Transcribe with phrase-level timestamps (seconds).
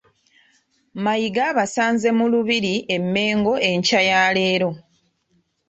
[1.03, 4.69] Mayiga abasanze mu Lubiri e Mmengo enkya ya leero